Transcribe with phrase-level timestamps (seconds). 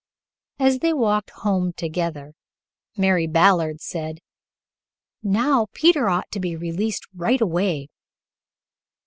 [0.57, 2.33] As they walked home together
[2.97, 4.17] Mary Ballard said,
[5.21, 7.87] "Now, Peter ought to be released right away."